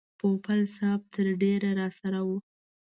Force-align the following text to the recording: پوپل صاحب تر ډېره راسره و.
پوپل 0.19 0.59
صاحب 0.75 1.01
تر 1.13 1.25
ډېره 1.41 1.69
راسره 1.79 2.19
و. 2.27 2.29